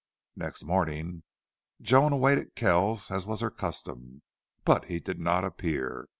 [0.35, 1.21] Next morning
[1.79, 4.23] Joan awaited Kells, as was her custom,
[4.65, 6.07] but he did not appear.